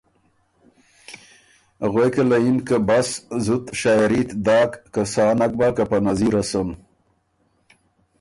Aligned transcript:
غوېکه 1.91 2.23
له 2.29 2.37
یِن 2.45 2.57
که 2.67 2.77
”بس، 2.87 3.09
زُت 3.45 3.65
شاعېري 3.79 4.21
ت 4.29 4.31
داک 4.45 4.71
که 4.93 5.01
سا 5.13 5.25
نک 5.39 5.53
بۀ 5.59 5.67
که 5.75 5.83
په 5.89 5.97
نظیره 6.05 6.43
سُن“ 6.49 6.69